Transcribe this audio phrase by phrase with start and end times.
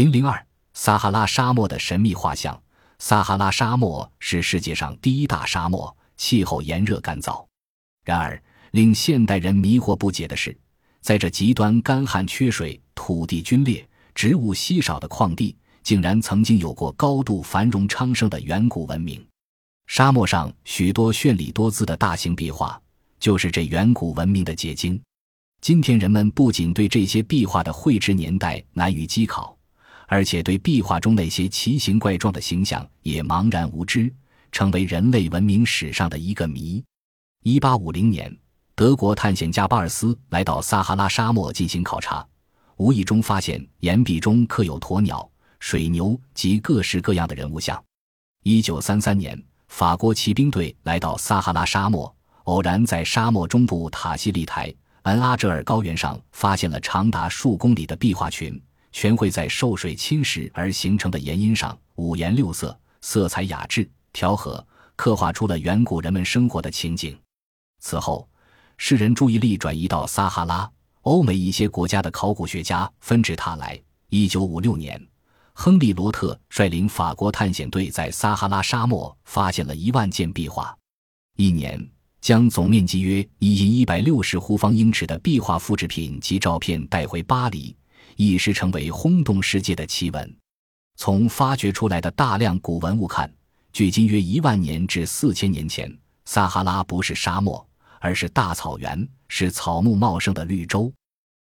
[0.00, 2.58] 零零二，撒哈拉沙漠的神秘画像。
[2.98, 7.44] 撒哈拉沙漠是世界上第一大沙漠，气候炎热干燥。
[8.02, 10.58] 然而，令现代人迷惑不解的是，
[11.02, 19.22] 在这极端干旱、缺水、土地龟裂、植物稀少的旷地，竟然曾经有过高度繁荣昌盛的远古文明。
[19.86, 22.80] 沙漠上许多绚丽多姿的大型壁画，
[23.18, 24.98] 就是这远古文明的结晶。
[25.60, 29.54] 今天，人们不仅对这些壁画的绘制年代难于稽考。
[30.10, 34.12] 而且对壁画中那些奇形怪状的形象也茫然无知，
[34.50, 36.82] 成为人类文明史上的一个谜。
[37.44, 38.36] 一八五零年，
[38.74, 42.26] 德国探险家巴尔斯来到撒哈拉沙漠进行考察，
[42.76, 47.80] 无意中发现岩壁中刻有鸵鸟、水牛及各式各样的人物像。
[48.42, 52.12] 一九三三年，法国骑兵队来到撒哈拉沙漠，
[52.44, 58.60] 偶然在沙漠中部塔西利台恩阿哲尔高原上发现了长达数公里的壁画群。
[58.92, 64.64] 全会在受水侵蚀而形成的岩阴上，五颜六色，色彩雅致、调和，
[64.96, 67.18] 刻画出了远古人们生活的情景。
[67.80, 68.28] 此后，
[68.76, 70.70] 世人注意力转移到撒哈拉，
[71.02, 73.80] 欧美一些国家的考古学家纷至沓来。
[74.08, 75.00] 一九五六年，
[75.52, 80.76] 亨利·罗特率领法国探险队在撒哈拉沙漠发现了一万件壁画，
[81.36, 81.88] 一年
[82.20, 87.74] 将总面积约一亿一百六十立方英尺的壁画复制品及照片带回巴黎。
[88.28, 90.36] 一时成为轰动世界的奇闻。
[90.96, 93.32] 从发掘出来的大量古文物看，
[93.72, 95.90] 距今约一万年至四千年前，
[96.26, 97.66] 撒哈拉不是沙漠，
[97.98, 100.92] 而是大草原，是草木茂盛的绿洲。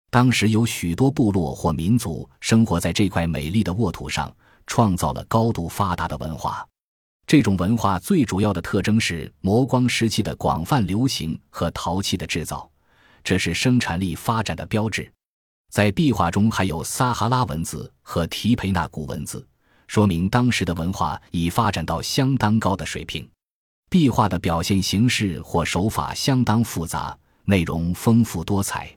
[0.10, 4.30] 当时有许多部落或民族生活在这块美丽的沃土上，
[4.68, 6.68] 创造了高度发达的文化。
[7.26, 12.70] 这种文化最主要的特征是磨光时期的广泛流行和陶器的制造，
[13.24, 15.10] 这是生产力发展的标志。
[15.76, 19.46] 在壁画中还有撒哈拉文字和提培纳古文字，
[19.88, 23.30] 说明当时的文化已发展到相当高的水平。
[23.90, 27.14] 壁画的表现形式或手法相当复杂，
[27.44, 28.90] 内容丰富多彩。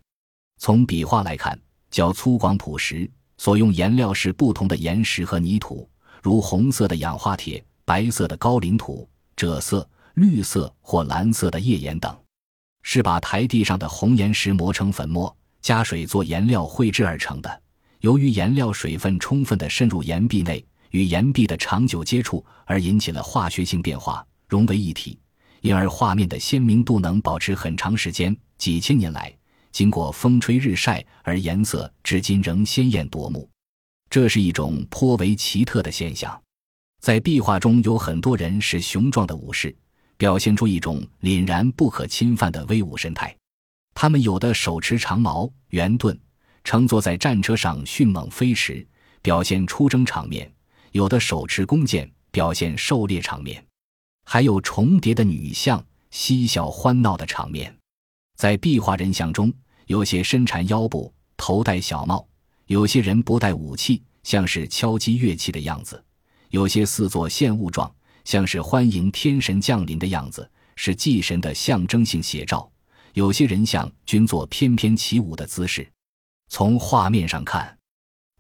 [0.60, 1.58] 从笔画来看，
[1.90, 5.90] 较粗犷朴实，所用颜料是不同的岩石和泥土，
[6.22, 12.16] 如红色的氧化铁、白色的高岭土、赭色、绿色或蓝色的页岩等，
[12.84, 15.34] 是把台地上的红岩石磨成粉末。
[15.68, 17.62] 加水做颜料绘制而成的，
[18.00, 25.18] 由于颜料水分充分地渗入岩壁内，与岩壁的长久接触而引起了化学性变化，融为一体，
[25.60, 28.34] 因而画面的鲜明度能保持很长时间。
[28.56, 29.30] 几千年来，
[29.70, 33.46] 经过风吹日晒，而颜色至今仍鲜艳夺目，
[34.08, 36.42] 这是一种颇为奇特的现象。
[37.02, 39.76] 在壁画中有很多人是雄壮的武士，
[40.16, 43.36] 表现出一种凛然不可侵犯的威武神态。
[44.00, 46.16] 他们有的手持长矛、圆盾，
[46.62, 48.86] 乘坐在战车上迅猛飞驰，
[49.22, 50.46] 表现出征场面；
[50.92, 53.60] 有的手持弓箭，表现狩猎场面；
[54.24, 57.76] 还有重叠的女像，嬉笑欢闹的场面。
[58.36, 59.52] 在壁画人像中，
[59.86, 62.24] 有些身缠腰部，头戴小帽；
[62.66, 65.96] 有些人不带武器，像是敲击乐器的样子；
[66.50, 67.92] 有些似作献物状，
[68.24, 72.70] 像是欢迎天神降临的样子，是祭神的象征性写照。
[73.18, 75.84] 有些人像均做翩翩起舞的姿势。
[76.50, 77.76] 从画面上看，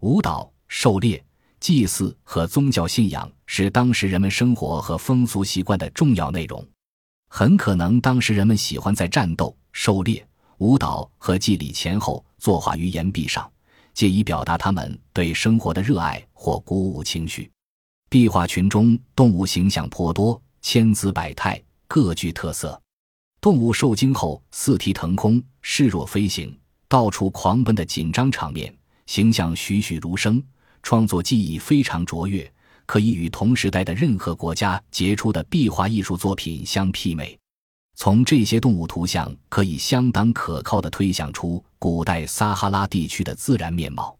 [0.02, 1.20] 舞蹈、狩猎、
[1.58, 6.64] 祭祀和宗教信仰是当时人们生活和风俗习惯的重要内容。
[7.28, 10.24] 很可能，当时人们喜欢在战斗、狩猎、
[10.58, 13.50] 舞蹈和祭礼前后作画于岩壁上，
[13.92, 17.50] 借以表达他们对生活的热爱或鼓舞情绪。
[18.08, 22.80] 壁画群中动物形象颇多，千姿百态，各具特色。
[23.40, 26.56] 动物受惊后四蹄腾空，势若飞行，
[26.88, 28.74] 到处狂奔的紧张场面，
[29.06, 30.42] 形象栩栩如生，
[30.82, 32.52] 创作技艺非常卓越，
[32.84, 37.38] 可以与同时代的任何国家杰出的壁画艺术作品相媲美。
[37.94, 44.16] 从这些动物图像，可以相当可靠地推想出古代撒哈拉地区的自然面貌。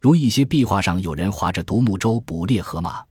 [0.00, 3.04] 如一些壁画上有人划着独木舟捕猎河马，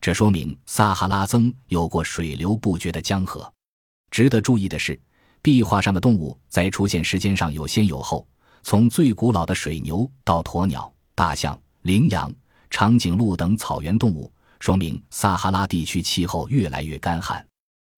[0.00, 3.53] 这说明撒哈拉曾有过水流不绝的江河。
[4.14, 4.96] 值得注意的是，
[5.42, 8.24] 壁画上的动物在出现时间上有先有后，
[8.62, 12.32] 从最古老的水牛到鸵鸟、大象、羚羊、
[12.70, 17.44] 长颈鹿等草原动物，说明撒哈拉地区气候越来越干旱。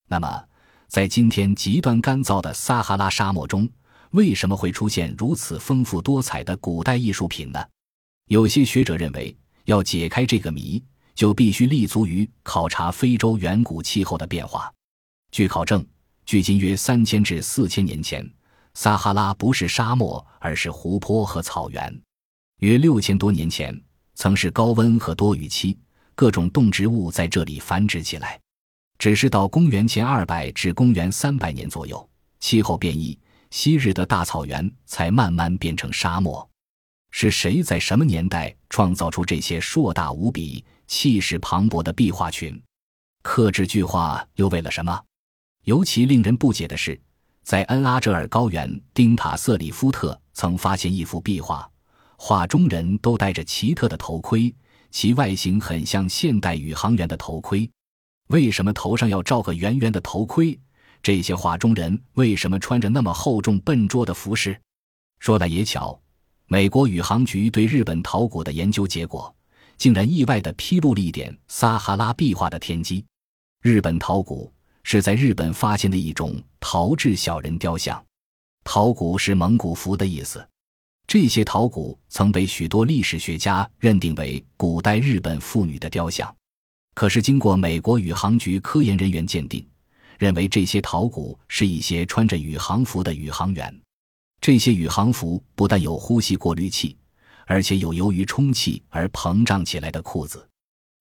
[0.09, 0.43] 那么，
[0.89, 3.69] 在今天极端干燥的撒哈拉沙漠中，
[4.13, 7.63] 为什么会出现如此丰富多彩的古代艺术品呢？
[8.29, 9.37] 有些学者认为，
[9.67, 10.83] 要解开这个谜，
[11.15, 14.73] 就必须立足于考察非洲远古气候的变化。
[15.31, 15.87] 据考证。
[16.27, 18.29] 距今约三千至四千年前，
[18.75, 22.03] 撒哈拉不是沙漠，而是湖泊和草原。
[22.59, 23.81] 约六千多年前，
[24.15, 25.79] 曾是高温和多雨期，
[26.17, 28.41] 各种动植物在这里繁殖起来。
[28.99, 32.09] 只是到公元前二百至公元三百年左右，
[32.41, 33.17] 气候变异，
[33.51, 36.49] 昔日的大草原才慢慢变成沙漠。
[37.13, 42.61] 是谁在什么年代创造出这些硕大无比、气势磅礴的壁画群？
[43.23, 45.01] 刻制巨画又为了什么？
[45.67, 46.97] 尤其令人不解的是，
[47.43, 51.69] 在恩阿哲尔高原，丁塔瑟里夫特曾发现一幅壁画。
[52.17, 54.55] 画中人都戴着奇特的头盔，
[54.93, 57.69] 其外形很像现代宇航员的头盔。
[58.29, 60.57] 为什么头上要罩个圆圆的头盔？
[61.03, 64.57] 这些画中人为什么穿着那么厚重笨拙的服饰？
[65.19, 66.01] 说来也巧，
[66.47, 69.35] 美国宇航局对日本陶骨的研究结果，
[69.77, 73.05] 竟然意外地披露了一点撒哈拉壁画的天机。
[73.61, 74.53] 日本陶骨
[74.89, 78.01] 是在日本发现的一种陶制小人雕像，
[78.63, 80.49] 陶骨是蒙古服的意思。
[81.09, 86.33] 这些陶骨曾被许多历史学家认定为古代日本妇女的雕像，
[86.95, 89.67] 可是经过美国宇航局科研人员鉴定，
[90.21, 93.81] 认为这些陶骨是一些穿着宇航服的宇航员。
[94.41, 96.97] 这些宇航服不但有呼吸过滤器，
[97.47, 100.49] 而且有由于充气而膨胀起来的裤子。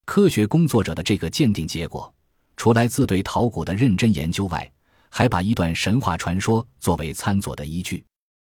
[0.07, 2.11] 科学工作者的这个鉴定结果，
[2.57, 4.71] 除来自对陶谷的认真研究外，
[5.09, 8.03] 还把一段神话传说作为参佐的依据。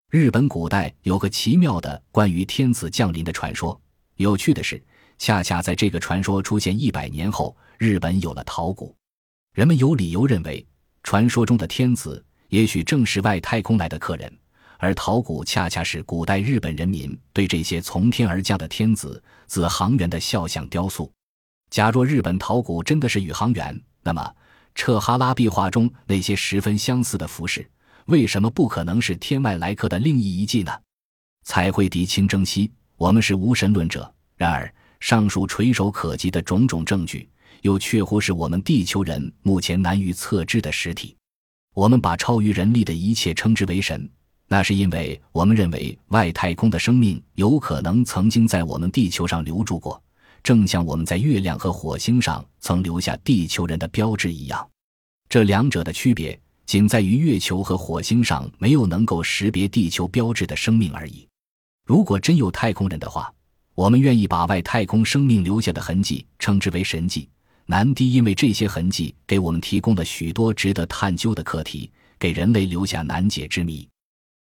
[0.10, 3.80] 日本古代有个奇妙的关于天子降临的传说。
[4.18, 4.82] 有趣的是，
[5.18, 8.96] 恰恰在这个传说出现一百年后，日本有了陶谷。
[9.54, 10.66] 人们有理由认为，
[11.02, 14.32] 传说中的天子也许正是外太空来的客人，
[14.78, 21.12] 而陶谷恰恰是古代日本人民对这些从天而降的天子子航员的肖像雕塑。
[21.72, 24.36] 假若日本陶谷真的是宇航员，那么
[24.76, 27.68] 彻哈拉壁画中那些十分相似的服饰。
[28.08, 30.72] 为什么不可能是天外来客的另一遗迹呢？
[31.46, 34.14] 彩绘敌清征西，我们是无神论者。
[34.36, 37.30] 然而，上述垂手可及的种种证据，
[37.62, 41.16] 又确乎是我们地球人目前难于测知的实体。
[41.74, 44.10] 我们把超于人力的一切称之为神，
[44.48, 50.02] 那是因为我们认为外太空的生命有可能曾经在我们地球上留住过，
[50.44, 54.70] 正像我们在月亮和火星上曾留下地球人的标志一样。
[55.28, 56.40] 这两者的区别。
[56.66, 61.28] 仅在于月球和火星上没有能够识别地球标志的生命而已。
[61.86, 63.32] 如果真有太空人的话，
[63.76, 67.28] 我们愿意把外太空生命留下的痕迹称之为神迹。
[67.66, 73.86] 南低因为这些痕迹给我们提供了许多值得探究的课题，给人类留下难解之谜。